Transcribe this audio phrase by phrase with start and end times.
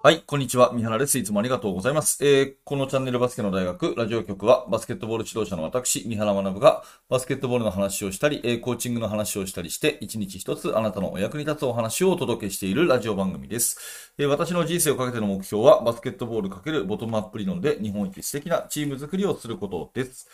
[0.00, 0.70] はい、こんにちは。
[0.72, 1.18] 三原です。
[1.18, 2.24] いつもありがとうございます。
[2.24, 14.12] えー、このチャンネルバスケの大学ラジオ局は、バスケットボール指導者の私、三原学が、バスケットボールの話をしたり、えー、コーチングの話をしたりして、一日一つあなたのお役に立つお話をお届けしているラジオ番組です。
[14.18, 20.28] えー、私の人生をかけての目標は、バスケットボール×ボトムアップ理論で日本一素敵なチーム作りをすることです。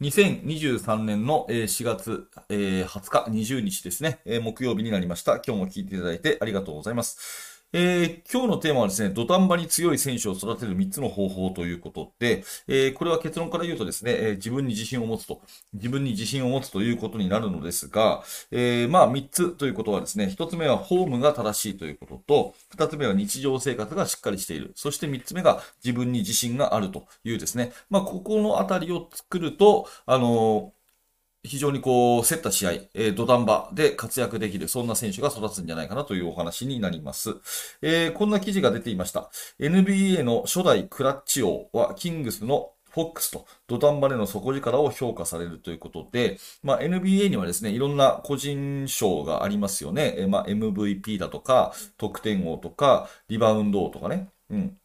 [0.00, 5.42] 2023年の4月20日、20日ですね、木曜日になりました。
[5.44, 7.57] 今日も聞いていただいてありがとうございます。
[7.74, 15.42] えー、今日のテーマはですね、土壇場に強い選手を育てる3つの方法ということで、えー、これは結論から言うとですね、えー、自分に自信を持つと、
[15.74, 24.72] 自分に自信を持つということになるのですが、えー、まあ3つということはですね、1つ目はフォームが正しいということと、2つ目は日常生活がしっかりしている。
[24.74, 30.72] そして3つ目が自分に自信があるというですね、まあここのあたりを作ると、あの
[31.44, 37.36] 非常にこう、競った試合、えー、土壇場で活躍できる、そんな選手が育つんじゃないかなというお話になります。
[37.80, 39.30] えー、こんな記事が出ていました。
[39.60, 50.14] NBA の初代クラッチ王は、キングスのフォックスと土壇場での底力を評価されるということで、まあ、NBA にはですね、いろんな個人賞がありますよね。
[50.18, 54.28] え、まあ、MVP だとか、得点王とか、リバウンド王とかね。
[54.50, 54.76] うん。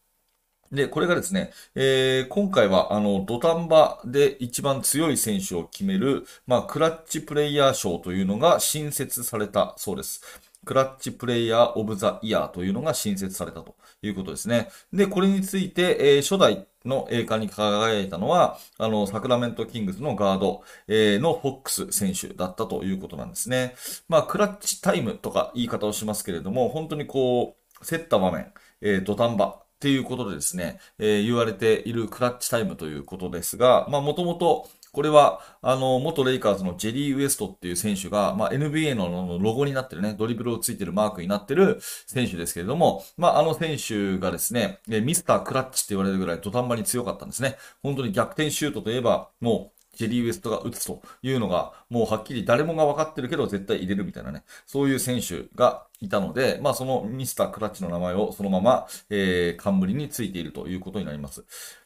[0.73, 10.21] で、これがですね、えー、今回は、あの、土壇場で一番強い選手を決める、まあ、クラッチプレイヤー賞というのが新設されたそうです。
[10.65, 14.69] クラッチプレイヤーオブザイヤーというのが新設されたということですね。
[14.91, 23.75] で、これについて、えー、初代の栄冠に輝いたのは、あの、サクラメントキングスのガード、えー、のフォックス選手だったということなんですね。
[24.09, 28.51] まあ、クラッチタイムとか言い方をしますけれども、本当にこう、競った場面、
[28.81, 47.57] えー、土壇場、っていうことでですね、えー、言われているクラッチタイムということですが、まあもともと、これは、あの、元レイカーズのジェリー・ウエストっていう選手が、まあ、NBA のロゴになってるね、ドリブルをついてるマークになってる選手ですけれども、まあ、あの選手がですね、ミスタークラッチって言われるぐらい土壇場に強かったんですね。
[47.81, 61.45] 本当に逆転シュートといえば、もう、ジェリー・ウエストが打つというのが、もうはっきり誰もが分かってるけど絶対入れるみたいなね、そういう選手がいたので、まあそのミスター・クラッチの名前をそのまま、えー、冠についているということになります。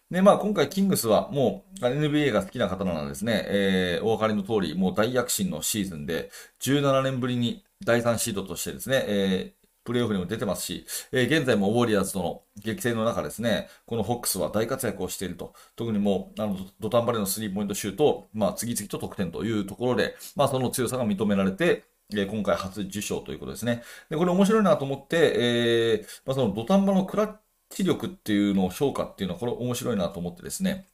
[0.09, 6.31] で、まあ今回キングスはもう NBA が好きな方ならですね、えー、お分かりの通り、もう大躍進のシーズンで、
[6.61, 9.56] 17年ぶりに第3シードとしてですね、えー
[9.87, 15.53] プレイオフにも出てますし、えー、現在もウォリアーズとの激戦の中ですね、このホックスは大活躍をしていると。
[15.77, 23.81] 特にもう、あの、土壇場でのスリーポイントシュートを、まあ、次々と得点というところで、まあ、その強さが認められて、え今回初受賞ということですね。
[24.09, 27.35] で、これ面白いなと思って、えー、まあ、その土壇場のクラッ
[27.69, 30.85] チ力っていうのを評価っていうのは、これ面白いなと思ってですね。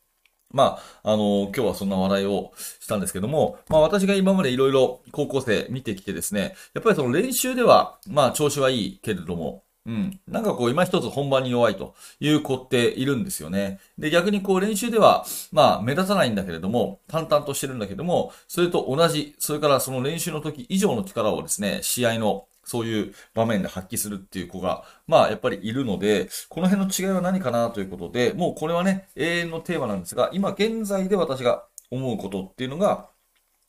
[0.53, 10.19] まあ、あの、今日はそんな話題をしたんですけども、まあ私が今までいろいろ高校生見てきてですね、やっぱりその練習では、まあ調子はいいけれども、うん。
[10.27, 13.79] なんかこう、今一つ本番に弱いという子っているんですよね。
[13.97, 33.09] で、逆にこう練習では、まあ目立たないんだけれども、淡々としてるんだけども、それと同じ、それからその練習の時以上の力をですね、試合のそういう場面で発揮するっていう子が、まあやっぱりいるので、この辺の違いは何かなということで、もうこれはね、永遠のテーマなんですが、今現在で私が思うことっていうのが、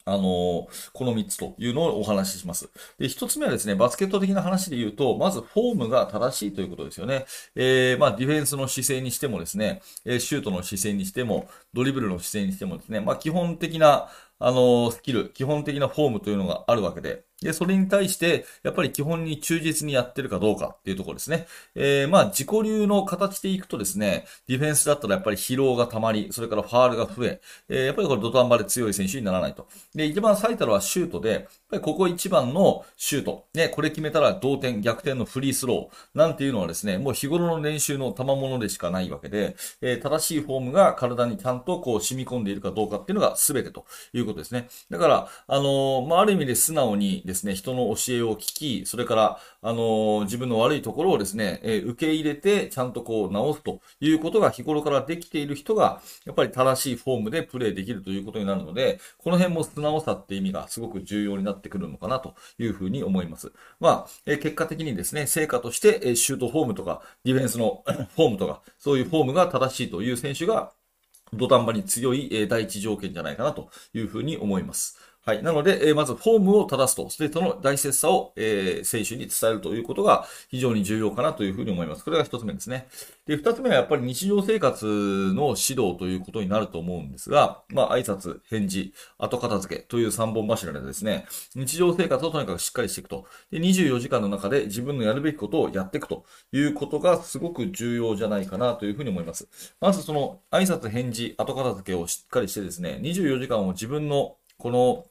[0.06, 2.68] あのー、この3つというのをお話しします。
[2.98, 7.24] で、1つ目はですね、バスケット的な話で言うと、まずフォームが正しいということですよね。
[7.54, 14.08] えー、まあ、ディフェンスの姿勢にしてもですね、えシュートの姿勢にしても、ドリブルの姿勢にしてもですね、まあ、基本的な、
[14.38, 21.46] あの、スキル、基本的なフォームというのがあるわけで、で、それに対して、やっぱり基本に忠実にやってるかどうかっていうところですね。
[21.74, 29.68] えー、まあ、自己流の形でいくとですね、ディフェンスだったらやっぱり疲労が溜まり、それからファールが増え、えー、やっぱりこれ土壇場で強い選手にならないと。
[29.94, 33.46] で、一番最たるはシュートで、やっぱりここ一番のシュート。
[33.52, 36.18] ね、これ決めたら同点、逆転のフリースロー。
[36.18, 44.68] なんていうのはですね、もう日頃の練習の賜物でしかないわけで、えー、正しいフォームが体にちゃんととこう染み込んでいるかどうかっていうのが全てということですね。
[44.90, 63.52] だから、あのまあ、ある意味で素直にですね、人の教えを聞き、それから、あの自分の悪いところをですね、え、受け入れて、ちゃんとこう直すということが日頃からできている人が、やっぱり正しいフォームでプレイできるということになるので、この辺も素直さって意味がすごく重要になってくるのかなというふうに思います。
[63.80, 67.82] まあ、え、結果的にですね、成果として、え、シュートフォームとか、ディフェンスの
[68.16, 70.72] フォームとか、そういうフォームが正しいという選手が、
[71.36, 74.98] 土壇場に強い、第一条件じゃないかなというふうに思います。
[75.26, 75.42] はい。
[75.42, 82.04] なので、えーまずフォームを正すと、そしてその大切さを、えー選手に伝えるということが非常に重要かなというふうに思います。
[82.04, 82.88] これが一つ目ですね。
[83.26, 91.24] で、二つ目はやっぱり日常生活の指導ということになると思うんですが、まあ、挨拶、返事、後片付けという三本柱でですね、
[91.54, 93.24] 日常生活をとにかくしっかりしていくと。
[93.50, 99.48] で、24時間の中で自分のやるべきことをやっていくということがすごく重要じゃないかなというふうに思います。
[99.80, 105.06] まずその挨拶、返事、後片付けをしっかりしてですね、24時間を自分のこの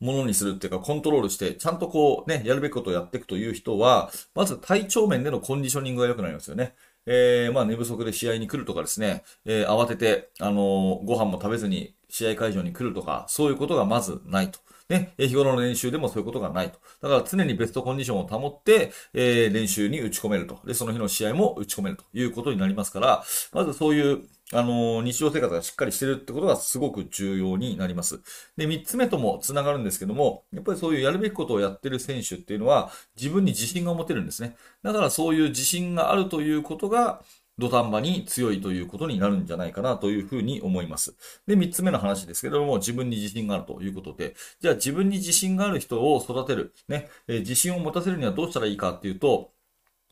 [0.00, 6.74] ものにするっていうか、コントロールして、ちゃんとこうね、やるべきことをやっていくという人は、まず体調面でのコンディショニングが良くなりますよね。
[7.06, 14.58] えー、まあ寝不足で試合に来るとかですね、えー、慌てて、あのーご飯も食べずに試合会場に来るとか、そういうことがまずないと。
[14.88, 16.78] ね、日頃の練習でもそういうことがないと。
[17.02, 20.60] だから常にベストコンディションを保って、えー練習に打ち込めると。
[20.64, 24.22] で、その日の試合も打ち込めるということになりますから、まずそういう、
[24.52, 28.20] あのー日常生活がしっかりしてるってことがすごく重要になります。
[28.56, 34.56] で、三つ目とも繋がるんですけども、やっぱりそういうやるべきことをやってる選手っていうのは、自分に自信が持てるんですね。
[34.84, 37.22] だからそういう自信があるということが、
[37.58, 41.14] 土壇場に強いということになるんじゃないかなというふうに思います。
[41.46, 49.52] で、三つ目の話ですけれども、自分に自信があるということで、じゃあ自分に自信がある人を育てる、ね、えー自信を持たせるにはどうしたらいいかっていうと、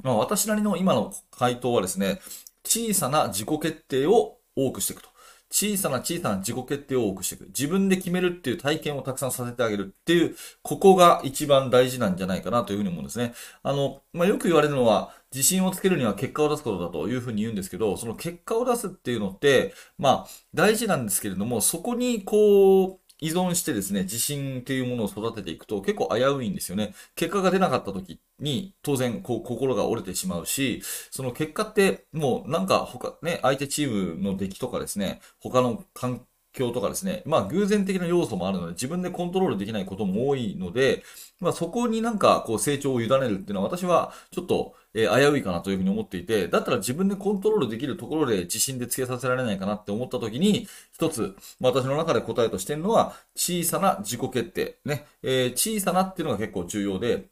[0.02, 2.20] まあ、私なりの今の回答はですね、
[2.64, 5.14] 小さな自己決定を多くしていくと。
[5.55, 7.47] 小さな小さな自己決定を多くしていく。
[7.47, 13.35] 自分で決めるっていう体験をたくさんさせてあげるっていう、ここが一番大事なんじゃないかなというふうに思うんですね。
[13.62, 26.94] あの、まあ、よく言われるのは、自信をつけるには結果を出すことだというふうに言うんですけど、その結果を出すっていうのって、まあ、大事なんですけれども、そこにこう、依存してですね、自信っていうものを育てていくと結構危ういんですよね。
[27.15, 41.03] 結果が出なかった時に当然こう心が折れてしまうし、その結果ってもうなんか他、ね、相手チームの出来とかですね、他の環境とかですね、まあ偶然的な要素もあるので自分でコントロールできないことも多いので、
[41.41, 54.79] まあそこになんかこう成長を委ねるっていうのは私はちょっと、えー危ういかなというふうに思っていて、だったら自分でコントロールできるところで自信でつけさせられないかなって思った時に、一つ、まあ私の中で答えとしてるのは、小さな自己決定。
[54.85, 55.06] ね。
[55.23, 57.29] えー小さなっていうのが結構重要で、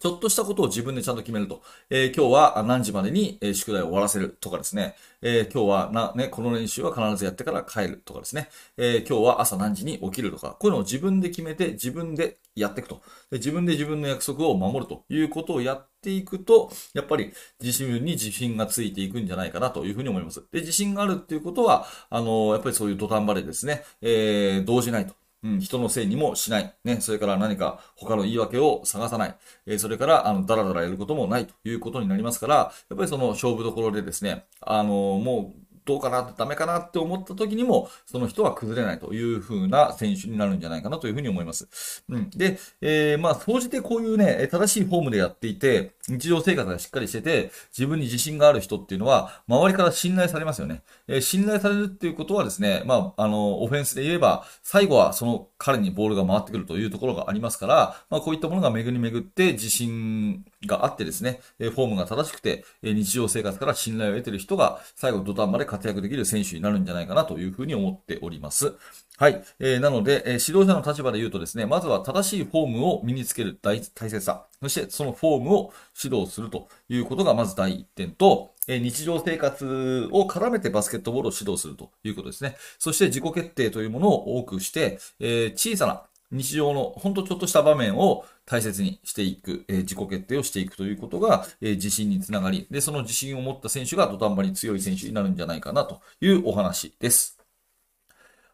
[0.00, 1.62] ちょっとしたことを自分でちゃんと決めると。
[1.90, 4.94] えー今日は何時までに、宿題を終わらせるとかですね。
[5.22, 8.48] えー今日はな、ね、この練習は必ずやってから帰るとかですね。
[8.76, 13.02] えー今日は朝何時に起きるとか、こういうのを自分で決めて自分でやっていくと。
[13.30, 20.44] で自分で自分の約束を守るということをやっていくと、やっぱり自信に自信がついていくんじゃないかなというふうに思います。
[20.52, 25.14] で、自信があるっていうことは、あのやっぱりそういう土壇場でですね、え動じないと。
[25.48, 26.74] うん、人のせいにもしない。
[26.84, 27.00] ね。
[27.00, 29.36] それから何か他の言い訳を探さない。
[29.66, 42.04] えーそれから、あの、だらだらやることもないということになりますから、やっぱりその勝負どころでですね、あのもう、どうかな、ダメかなって思った時にも、その人は崩れないという風な選手になるんじゃないかなというふうに思います。
[42.10, 42.28] うん。
[42.30, 50.82] で、えーまあ、総じてこういうね、正しいフォームでやっていて、日常生活がしっかりしてて、自分に自信がある人っていうのは、周りから信頼されますよね。
[51.06, 68.74] えー信頼されるっていうことはですね、まあ、あの、オフェンスで言えば、最後はその彼にボールが回ってくるというところがありますから、まあ、こういったものが巡り巡って自信があってですね、フォームが正しくて、日常生活から信頼を得てる人が、最後土壇場で活躍できる選手になるんじゃないかなというふうに思っております。
[69.16, 69.42] はい。
[69.58, 74.46] えーなので、えー指導者の立場で言うとですね、まずは正しいフォームを身につける大切さ。
[74.62, 75.72] そして、そのフォームを
[76.02, 82.56] 指導するということがまず第一点と、えー日常生活を絡めてバスケットボールを指導するということですね。
[82.78, 97.37] そして自己決定というものを多くして、えー小さな日常のほんとちょっとした場面を大切にしていく、えー自己決定をしていくということが、えー自信につながり、で、その自信を持った選手が土壇場に強い選手になるんじゃないかなというお話です。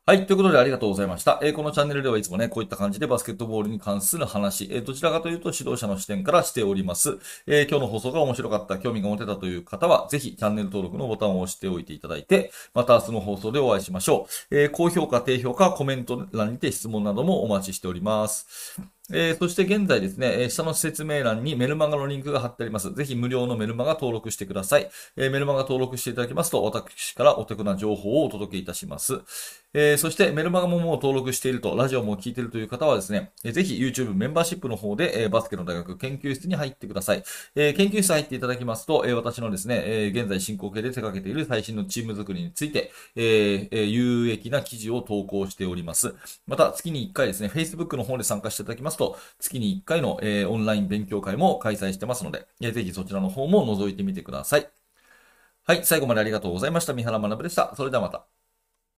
[0.06, 0.26] はい。
[0.26, 1.40] ということでありがとうございました。
[1.42, 7.18] えーこのチャンネルではいつもね、こういった感じでバスケットボールに関する話、えーどちらかというと指導者の視点からしております。
[7.46, 14.54] えー今日の放送が面白かった、興味が持てたという方は、ぜひチャンネル登録のボタンを押しておいていただいて、また明日の放送でお会いしましょう。
[14.54, 18.93] えー高評価、低評価、コメント欄にて質問などもお待ちしております。
[19.12, 22.94] えーそして現在ですね、え下の説明欄にメルマガのリンクが貼ってあります。
[22.94, 24.88] ぜひ無料のメルマガ登録してください。
[25.16, 29.20] えーメルマガ登録していただきますと、私からお得な情報をお届けいたします。
[29.75, 37.23] えーそしてメルマガももう登録していると、ラジオも聞いているという方はですね、えーぜひ YouTube メンバーシップの方で、えーバスケの大学研究室に入ってください。
[37.56, 46.14] えー研究室入っていただきますと、えー私のですね、えー現在進行形で手掛けている最新のチーム作りについて、えーえー有益な記事を投稿しております。
[46.46, 54.70] また、月に1回ですね、Facebook の方で参加していただきますますと、月に1回の、えーオンライン勉強会も開催してますので、えーぜひそちらの方も覗いてみてください。
[55.64, 56.94] はい、最後までありがとうございました。
[56.94, 57.74] 三原学でした。
[57.76, 58.26] それではまた。